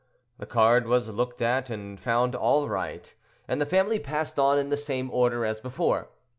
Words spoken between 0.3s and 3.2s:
The card was looked at and found all right,